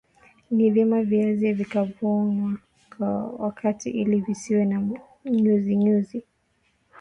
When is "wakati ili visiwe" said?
3.39-4.65